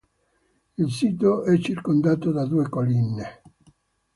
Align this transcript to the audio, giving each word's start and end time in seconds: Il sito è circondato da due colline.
Il 0.79 0.91
sito 0.91 1.43
è 1.43 1.59
circondato 1.59 2.31
da 2.31 2.47
due 2.47 2.67
colline. 2.69 3.43